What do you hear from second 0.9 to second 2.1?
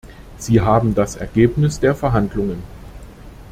das Ergebnis der